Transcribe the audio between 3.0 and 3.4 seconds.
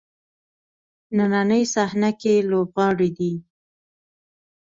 دی.